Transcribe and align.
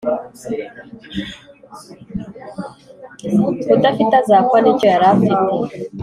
Udafite 3.75 4.13
azakwa 4.21 4.57
n’ 4.61 4.65
icyo 4.71 4.85
yari 4.93 5.05
afite 5.13 5.37